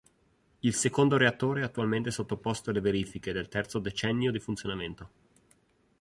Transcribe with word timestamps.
Il 0.61 0.73
secondo 0.73 1.15
reattore 1.15 1.61
è 1.61 1.63
attualmente 1.63 2.09
sottoposto 2.09 2.71
alle 2.71 2.81
verifiche 2.81 3.33
del 3.33 3.49
terzo 3.49 3.77
decennio 3.77 4.31
di 4.31 4.39
funzionamento. 4.39 5.09